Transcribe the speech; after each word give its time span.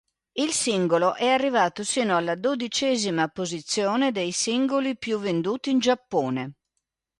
Il 0.33 0.49
singolo 0.51 1.13
è 1.13 1.27
arrivato 1.27 1.83
sino 1.83 2.17
alla 2.17 2.33
dodicesima 2.33 3.27
posizione 3.27 4.11
dei 4.11 4.31
singoli 4.31 4.97
più 4.97 5.19
venduti 5.19 5.69
in 5.69 5.77
Giappone. 5.77 6.53